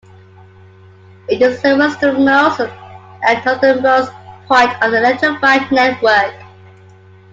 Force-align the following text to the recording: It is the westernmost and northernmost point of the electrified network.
It 1.29 1.43
is 1.43 1.61
the 1.61 1.77
westernmost 1.77 2.59
and 2.61 3.45
northernmost 3.45 4.11
point 4.47 4.73
of 4.81 4.89
the 4.93 4.97
electrified 4.97 5.71
network. 5.71 6.33